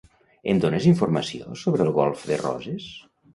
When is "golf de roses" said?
1.99-2.89